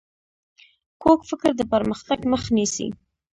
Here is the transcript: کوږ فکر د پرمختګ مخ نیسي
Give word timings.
کوږ 1.01 1.19
فکر 1.29 1.51
د 1.57 1.61
پرمختګ 1.73 2.19
مخ 2.31 2.43
نیسي 2.55 2.87